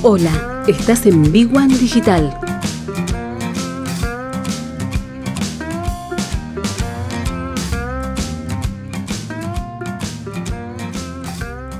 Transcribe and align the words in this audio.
Hola, 0.00 0.62
estás 0.68 1.06
en 1.06 1.32
Big 1.32 1.52
One 1.52 1.76
Digital. 1.76 2.32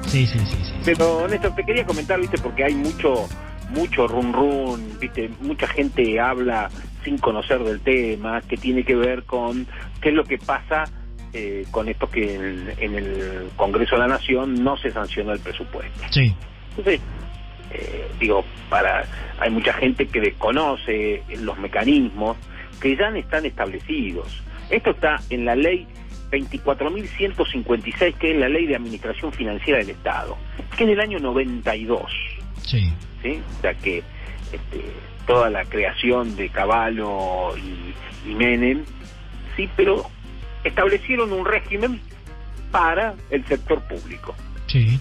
Sí, 0.09 0.27
sí, 0.27 0.39
sí, 0.41 0.57
sí. 0.65 0.73
Pero 0.85 1.29
Néstor, 1.29 1.55
te 1.55 1.65
quería 1.65 1.87
comentar, 1.87 2.19
viste, 2.21 2.39
porque 2.39 2.65
hay 2.65 2.75
mucho, 2.75 3.29
mucho 3.71 4.09
run 4.09 4.33
run, 4.33 4.99
viste, 4.99 5.31
mucha 5.41 5.69
gente 5.69 6.19
habla 6.19 6.71
sin 7.05 7.19
conocer 7.19 7.63
del 7.63 7.81
tema, 7.81 8.41
que 8.41 8.57
tiene 8.57 8.83
que 8.83 8.97
ver 8.97 9.23
con 9.23 9.65
qué 10.01 10.09
es 10.09 10.15
lo 10.17 10.25
que 10.25 10.39
pasa 10.39 10.87
eh, 11.33 11.67
con 11.71 11.89
esto 11.89 12.11
que 12.11 12.35
en, 12.35 12.75
en 12.79 12.95
el 12.97 13.51
Congreso 13.55 13.95
de 13.95 14.01
la 14.01 14.09
Nación 14.09 14.65
no 14.65 14.77
se 14.77 14.91
sancionó 14.91 15.33
el 15.33 15.39
presupuesto. 15.39 16.01
Sí. 16.11 16.35
Entonces, 16.71 17.01
eh, 17.71 18.09
digo, 18.19 18.45
para 18.69 19.05
hay 19.41 19.51
mucha 19.51 19.73
gente 19.75 20.07
que 20.07 20.21
desconoce 20.21 21.23
los 21.41 21.59
mecanismos 21.59 22.37
que 22.81 22.97
ya 22.97 23.09
están 23.09 23.47
establecidos. 23.47 24.43
Esto 24.71 24.91
está 24.91 25.21
en 25.31 25.45
la 25.45 25.57
ley 25.57 25.87
24.156, 26.31 28.15
que 28.15 28.33
es 28.33 28.39
la 28.39 28.49
ley 28.49 28.67
de 28.67 28.77
administración 28.77 29.33
financiera 29.33 29.79
del 29.79 29.91
Estado, 29.91 30.37
que 30.77 30.85
es 30.85 30.91
del 30.91 31.01
año 31.01 31.19
92. 31.19 32.03
Sí. 32.63 32.93
¿sí? 33.23 33.41
O 33.59 33.61
sea 33.63 33.75
que 33.75 33.99
este, 34.53 34.85
toda 35.27 35.51
la 35.51 35.65
creación 35.65 36.37
de 36.37 36.49
Caballo 36.51 37.57
y, 37.57 38.31
y 38.31 38.35
Menem, 38.35 38.85
sí, 39.57 39.69
pero 39.77 40.05
establecieron 40.65 41.33
un 41.33 41.45
régimen 41.47 42.01
para 42.71 43.15
el 43.31 43.45
sector 43.47 43.81
público 43.89 44.35
Sí. 44.67 45.01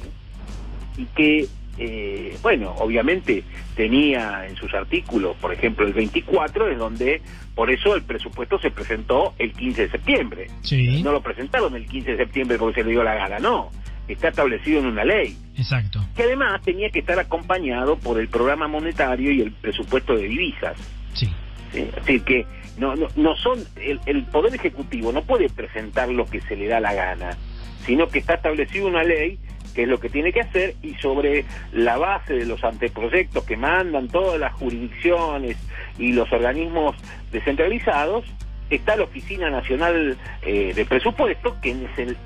y 0.98 1.06
que, 1.08 1.48
eh, 1.78 2.38
bueno, 2.42 2.72
obviamente 2.80 3.44
tenía 3.76 4.48
en 4.48 4.56
sus 4.56 4.74
artículos, 4.74 5.36
por 5.38 5.54
ejemplo, 5.54 5.86
el 5.86 5.94
24, 5.94 6.72
es 6.72 6.78
donde, 6.78 7.22
por 7.56 7.70
eso 7.70 7.96
el 7.96 8.04
presupuesto 8.04 8.60
se 8.60 8.72
presentó 8.72 9.34
el 9.38 9.54
15 9.54 9.84
de 9.84 9.90
septiembre. 9.90 10.48
Sí. 10.62 11.02
No 11.04 11.12
lo 11.12 11.22
presentaron 11.22 11.76
el 11.76 11.86
15 11.86 12.12
de 12.12 12.18
septiembre 12.18 12.58
porque 12.58 12.82
se 12.82 12.84
le 12.86 12.92
dio 12.92 13.04
la 13.04 13.16
gana, 13.16 13.40
no. 13.40 13.70
Está 14.08 14.30
establecido 14.30 14.80
en 14.80 14.86
una 14.86 15.04
ley, 15.04 15.38
Exacto. 15.58 16.00
que 16.16 16.24
además 16.24 16.62
tenía 16.62 16.90
que 16.90 17.00
estar 17.00 17.20
acompañado 17.20 17.98
por 17.98 18.20
el 18.20 18.30
programa 18.30 18.68
monetario 18.68 19.32
y 19.32 19.42
el 19.42 19.52
presupuesto 19.52 20.16
de 20.16 20.24
divisas. 20.24 20.78
Sí. 21.14 21.30
¿sí? 21.74 21.88
Decir, 21.94 22.24
que 22.24 22.46
no, 22.78 22.96
no, 22.96 23.08
no 23.16 23.36
son, 23.36 23.60
el, 23.76 24.00
el 24.06 24.24
Poder 24.26 24.56
Ejecutivo 24.56 25.12
no 25.12 25.24
puede 25.24 25.50
presentar 25.50 26.10
lo 26.10 26.26
que 26.26 26.40
se 26.42 26.56
le 26.56 26.68
da 26.68 26.80
la 26.80 26.94
gana, 26.94 27.38
sino 27.86 28.08
que 28.08 28.20
está 28.20 28.36
establecido 28.36 28.88
una 28.88 29.04
ley 29.04 29.40
que 29.78 29.84
es 29.84 29.88
lo 29.88 30.00
que 30.00 30.10
tiene 30.10 30.34
que 30.34 30.42
hacer 30.42 30.74
y 30.82 30.96
sobre 30.96 31.46
la 31.72 32.00
base 32.00 32.34
de 32.34 32.48
los 32.48 32.64
anteproyectos 32.64 33.44
que 33.44 33.56
mandan 33.56 34.08
todas 34.08 34.40
las 34.40 34.52
jurisdicciones 34.54 35.56
y 36.00 36.14
los 36.14 36.34
organismos 36.34 36.96
descentralizados, 37.32 38.26
está 38.72 38.96
la 38.96 39.04
Oficina 39.04 39.52
Nacional 39.52 40.18
eh, 40.42 40.74
de 40.74 40.86
Presupuestos 40.86 41.58
que 41.62 41.76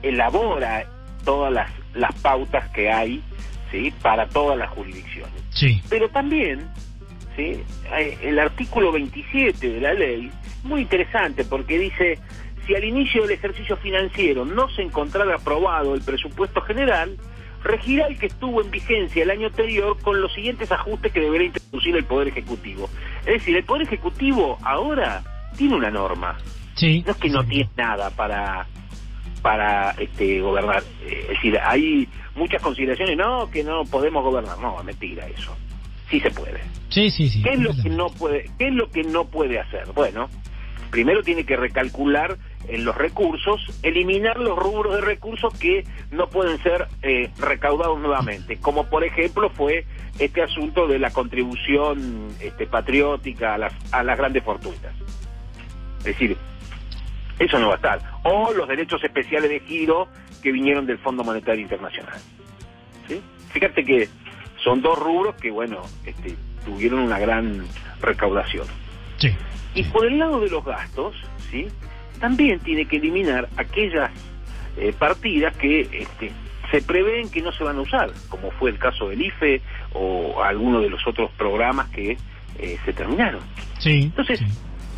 elabora 0.01 0.85
todas 1.25 1.51
las, 1.51 1.69
las 1.93 2.15
pautas 2.21 2.69
que 2.69 2.89
hay 2.89 3.21
¿sí? 3.69 3.93
para 4.01 4.29
todas 4.29 4.57
las 4.57 4.69
jurisdicciones. 4.69 5.43
Sí. 5.49 5.81
Pero 5.89 6.07
también, 6.07 6.61
¿sí? 7.35 7.61
Eh, 7.97 8.17
el 8.23 8.39
artículo 8.39 8.93
27 8.93 9.71
de 9.71 9.81
la 9.81 9.93
ley, 9.93 10.31
muy 10.63 10.83
interesante 10.83 11.43
porque 11.43 11.77
dice, 11.77 12.17
si 12.65 12.75
al 12.75 12.85
inicio 12.85 13.23
del 13.23 13.31
ejercicio 13.31 13.75
financiero 13.75 14.45
no 14.45 14.69
se 14.69 14.83
encontrara 14.83 15.35
aprobado 15.35 15.95
el 15.95 16.01
presupuesto 16.01 16.61
general, 16.61 17.17
regirá 17.63 18.07
el 18.07 18.17
que 18.17 18.27
estuvo 18.27 18.61
en 18.61 18.71
vigencia 18.71 19.23
el 19.23 19.29
año 19.31 19.47
anterior 19.47 19.97
con 20.01 20.21
los 20.21 20.33
siguientes 20.33 20.71
ajustes 20.71 21.11
que 21.11 21.19
deberá 21.19 21.43
introducir 21.43 21.95
el 21.95 22.05
Poder 22.05 22.29
Ejecutivo. 22.29 22.89
Es 23.21 23.33
decir, 23.33 23.55
el 23.55 23.63
Poder 23.63 23.83
Ejecutivo 23.83 24.57
ahora 24.63 25.23
tiene 25.57 25.75
una 25.75 25.89
norma, 25.91 26.37
Sí. 26.75 27.03
no 27.05 27.11
es 27.11 27.17
que 27.17 27.29
no 27.29 27.43
tiene 27.45 27.69
nada 27.77 28.09
para 28.11 28.67
para 29.41 29.91
este 29.91 30.39
gobernar. 30.39 30.83
Es 31.05 31.27
decir 31.29 31.57
hay 31.63 32.07
muchas 32.35 32.61
consideraciones. 32.61 33.17
No 33.17 33.49
que 33.49 33.63
no 33.63 33.83
podemos 33.85 34.23
gobernar. 34.23 34.57
No 34.59 34.81
mentira 34.83 35.27
eso. 35.27 35.55
Sí 36.09 36.19
se 36.19 36.29
puede. 36.31 36.59
Sí, 36.89 37.09
sí, 37.09 37.29
sí. 37.29 37.41
qué 37.41 37.53
es 37.53 37.59
lo 37.59 37.71
que 37.73 37.89
no 37.89 38.09
puede 38.09 38.49
qué 38.57 38.67
es 38.67 38.73
lo 38.73 38.89
que 38.91 39.03
no 39.03 39.25
puede 39.25 39.59
hacer 39.59 39.85
bueno 39.95 40.27
primero 40.91 41.23
tiene 41.23 41.45
que 41.45 41.55
recalcular 41.55 42.37
en 42.67 42.85
los 42.85 42.95
recursos 42.95 43.61
eliminar 43.83 44.37
los 44.37 44.57
rubros 44.57 44.95
de 44.95 45.01
recursos 45.01 45.53
que 45.57 45.83
no 46.11 46.29
pueden 46.29 46.61
ser 46.63 46.87
eh, 47.01 47.29
recaudados 47.39 47.99
nuevamente 47.99 48.57
como 48.57 48.89
por 48.89 49.03
ejemplo 49.03 49.49
fue 49.49 49.85
este 50.19 50.41
asunto 50.41 50.87
de 50.87 50.99
la 50.99 51.11
contribución 51.11 52.29
este, 52.39 52.67
patriótica 52.67 53.55
a 53.55 53.57
las 53.57 53.73
a 53.93 54.03
las 54.03 54.17
grandes 54.17 54.43
fortunas 54.43 54.93
es 55.99 56.03
decir 56.05 56.37
eso 57.41 57.57
no 57.57 57.69
va 57.69 57.73
a 57.73 57.75
estar. 57.77 57.99
O 58.23 58.53
los 58.53 58.67
derechos 58.67 59.03
especiales 59.03 59.49
de 59.49 59.59
giro 59.61 60.07
que 60.43 60.51
vinieron 60.51 60.85
del 60.85 60.99
Fondo 60.99 61.23
Monetario 61.23 61.61
Internacional. 61.63 62.19
¿Sí? 63.07 63.19
Fíjate 63.51 63.83
que 63.83 64.09
son 64.63 64.81
dos 64.81 64.97
rubros 64.99 65.35
que, 65.35 65.49
bueno, 65.49 65.81
este, 66.05 66.35
tuvieron 66.63 66.99
una 66.99 67.17
gran 67.17 67.65
recaudación. 67.99 68.67
Sí. 69.17 69.35
Y 69.73 69.83
por 69.85 70.05
el 70.05 70.19
lado 70.19 70.39
de 70.39 70.49
los 70.49 70.63
gastos, 70.63 71.15
¿sí? 71.49 71.67
También 72.21 72.59
tiene 72.61 72.85
que 72.85 72.95
eliminar 72.97 73.49
aquellas 73.57 74.11
eh, 74.77 74.93
partidas 74.97 75.55
que 75.57 75.81
este, 75.81 76.31
se 76.71 76.81
prevén 76.81 77.29
que 77.29 77.41
no 77.41 77.51
se 77.51 77.63
van 77.65 77.77
a 77.77 77.81
usar, 77.81 78.11
como 78.29 78.51
fue 78.51 78.69
el 78.69 78.77
caso 78.77 79.09
del 79.09 79.21
IFE 79.23 79.61
o 79.93 80.41
alguno 80.41 80.79
de 80.79 80.89
los 80.89 81.05
otros 81.05 81.29
programas 81.31 81.89
que 81.89 82.17
eh, 82.59 82.77
se 82.85 82.93
terminaron. 82.93 83.41
Sí. 83.79 84.03
Entonces, 84.03 84.39
sí. 84.39 84.45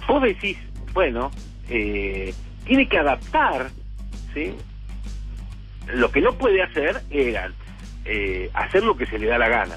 vos 0.08 0.22
decís, 0.22 0.58
bueno, 0.94 1.32
eh, 1.70 2.34
tiene 2.66 2.88
que 2.88 2.98
adaptar, 3.00 3.72
¿sí? 4.34 4.54
Lo 5.94 6.12
que 6.12 6.22
no 6.22 6.34
puede 6.34 6.62
hacer 6.62 7.02
era 7.10 7.52
eh, 8.06 8.50
hacer 8.54 8.84
lo 8.84 8.96
que 8.96 9.06
se 9.06 9.18
le 9.18 9.28
da 9.28 9.38
la 9.38 9.48
gana. 9.48 9.76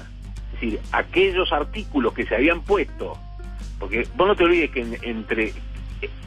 Es 0.53 0.61
decir, 0.61 0.79
aquellos 0.91 1.51
artículos 1.53 2.13
que 2.13 2.25
se 2.25 2.35
habían 2.35 2.61
puesto, 2.61 3.17
porque 3.79 4.07
vos 4.15 4.27
no 4.27 4.35
te 4.35 4.43
olvides 4.43 4.69
que 4.71 4.81
en- 4.81 4.97
entre 5.01 5.53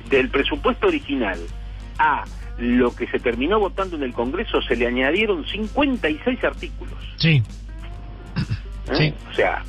del 0.09 0.29
presupuesto 0.29 0.89
original 0.89 1.39
a 1.99 2.25
lo 2.59 2.95
que 2.95 3.07
se 3.07 3.19
terminó 3.19 3.59
votando 3.59 3.97
en 3.97 4.03
el 4.03 4.13
Congreso 4.13 4.61
se 4.63 4.77
le 4.77 4.87
añadieron 4.87 5.47
56 5.47 6.45
artículos. 6.45 6.99
Sí. 7.17 7.43
¿eh? 8.91 8.95
Sí. 8.97 9.15
O 9.31 9.35
sea, 9.35 9.63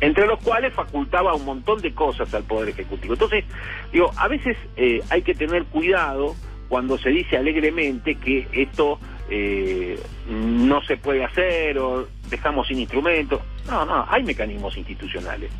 entre 0.00 0.26
los 0.26 0.38
cuales 0.40 0.72
facultaba 0.72 1.34
un 1.34 1.44
montón 1.44 1.80
de 1.80 1.92
cosas 1.92 2.32
al 2.34 2.44
Poder 2.44 2.70
Ejecutivo. 2.70 3.14
Entonces, 3.14 3.44
digo, 3.92 4.10
a 4.16 4.28
veces 4.28 4.56
eh, 4.76 5.02
hay 5.10 5.22
que 5.22 5.34
tener 5.34 5.64
cuidado 5.64 6.34
cuando 6.68 6.98
se 6.98 7.10
dice 7.10 7.36
alegremente 7.36 8.16
que 8.16 8.48
esto 8.52 8.98
eh, 9.30 9.98
no 10.28 10.82
se 10.82 10.96
puede 10.96 11.24
hacer 11.24 11.78
o 11.78 12.06
dejamos 12.28 12.66
sin 12.68 12.80
instrumentos. 12.80 13.40
No, 13.66 13.84
no, 13.84 14.06
hay 14.08 14.22
mecanismos 14.22 14.76
institucionales. 14.76 15.50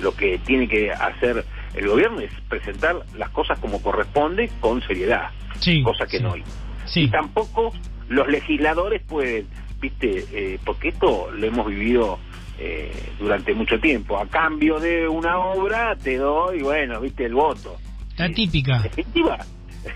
Lo 0.00 0.14
que 0.14 0.38
tiene 0.38 0.68
que 0.68 0.90
hacer 0.90 1.44
el 1.74 1.88
gobierno 1.88 2.20
es 2.20 2.32
presentar 2.48 2.96
las 3.16 3.30
cosas 3.30 3.58
como 3.58 3.80
corresponde 3.82 4.50
con 4.60 4.80
seriedad, 4.82 5.30
Sí. 5.60 5.82
cosa 5.82 6.06
que 6.06 6.18
sí. 6.18 6.22
no 6.22 6.32
hay. 6.34 6.42
Sí. 6.86 7.02
Y 7.02 7.08
tampoco 7.08 7.72
los 8.08 8.28
legisladores 8.28 9.02
pueden, 9.02 9.46
viste, 9.80 10.24
eh, 10.32 10.58
porque 10.64 10.88
esto 10.88 11.30
lo 11.32 11.46
hemos 11.46 11.66
vivido 11.66 12.18
eh, 12.58 12.92
durante 13.18 13.52
mucho 13.54 13.80
tiempo. 13.80 14.18
A 14.18 14.26
cambio 14.26 14.78
de 14.78 15.08
una 15.08 15.38
obra 15.38 15.96
te 15.96 16.16
doy, 16.18 16.62
bueno, 16.62 17.00
viste, 17.00 17.24
el 17.24 17.34
voto. 17.34 17.76
La 18.16 18.28
típica. 18.30 18.76
En 18.76 18.82
definitiva, 18.84 19.38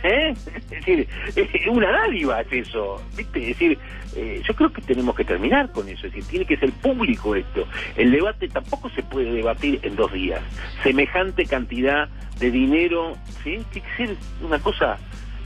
¿eh? 0.02 0.35
Es 0.46 0.70
decir, 0.70 1.08
es 1.35 1.67
una 1.67 1.90
dádiva 1.90 2.40
es 2.40 2.52
eso, 2.69 3.02
¿viste? 3.17 3.40
Es 3.40 3.58
decir, 3.58 3.79
eh, 4.17 4.43
yo 4.46 4.55
creo 4.55 4.73
que 4.73 4.82
tenemos 4.82 5.14
que 5.14 5.25
terminar 5.25 5.70
con 5.73 5.88
eso, 5.88 6.06
es 6.06 6.12
decir, 6.12 6.25
tiene 6.31 6.44
que 6.46 6.56
ser 6.56 6.70
público 6.73 7.35
esto. 7.35 7.67
El 7.96 8.11
debate 8.11 8.49
tampoco 8.49 8.88
se 8.90 9.02
puede 9.02 9.32
debatir 9.32 9.81
en 9.82 9.96
dos 9.96 10.12
días. 10.12 10.40
Semejante 10.82 11.46
cantidad 11.46 12.08
de 12.38 12.50
dinero, 12.50 13.17
¿sí? 13.43 13.58
Tiene 13.73 13.88
que 13.88 14.06
ser 14.06 14.17
una 14.43 14.58
cosa 14.58 14.99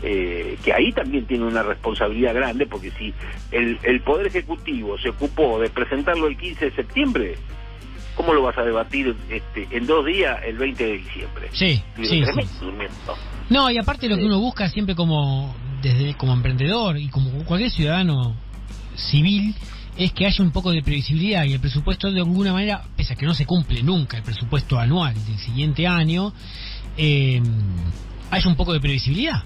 eh, 0.02 0.56
que 0.64 0.72
ahí 0.72 0.92
también 0.92 1.26
tiene 1.26 1.44
una 1.44 1.62
responsabilidad 1.62 2.34
grande, 2.34 2.66
porque 2.66 2.90
si 2.92 3.14
el, 3.50 3.78
el 3.82 4.00
Poder 4.00 4.26
Ejecutivo 4.26 4.98
se 4.98 5.10
ocupó 5.10 5.60
de 5.60 5.70
presentarlo 5.70 6.26
el 6.26 6.36
15 6.36 6.64
de 6.66 6.70
septiembre, 6.72 7.34
¿cómo 8.14 8.34
lo 8.34 8.42
vas 8.42 8.56
a 8.58 8.62
debatir 8.62 9.16
este, 9.28 9.68
en 9.70 9.86
dos 9.86 10.04
días 10.06 10.40
el 10.44 10.58
20 10.58 10.84
de 10.84 10.92
diciembre? 10.92 11.48
Sí, 11.52 11.82
Digo, 11.96 12.08
sí, 12.08 12.22
tremendo. 12.58 13.16
No, 13.50 13.70
y 13.70 13.78
aparte 13.78 14.08
lo 14.08 14.16
que 14.16 14.24
uno 14.24 14.38
busca 14.38 14.68
siempre 14.68 14.94
como 14.94 15.54
desde 15.82 16.14
como 16.14 16.32
emprendedor 16.32 16.96
y 16.98 17.08
como 17.08 17.30
cualquier 17.44 17.70
ciudadano 17.70 18.34
civil 18.94 19.54
es 19.96 20.12
que 20.12 20.26
haya 20.26 20.42
un 20.42 20.52
poco 20.52 20.70
de 20.70 20.82
previsibilidad 20.82 21.44
y 21.44 21.52
el 21.52 21.60
presupuesto 21.60 22.10
de 22.10 22.20
alguna 22.20 22.52
manera, 22.52 22.84
pese 22.96 23.12
a 23.12 23.16
que 23.16 23.26
no 23.26 23.34
se 23.34 23.44
cumple 23.44 23.82
nunca 23.82 24.16
el 24.16 24.22
presupuesto 24.22 24.78
anual 24.78 25.14
del 25.26 25.38
siguiente 25.38 25.86
año, 25.86 26.32
eh, 26.96 27.42
haya 28.30 28.48
un 28.48 28.56
poco 28.56 28.72
de 28.72 28.80
previsibilidad. 28.80 29.42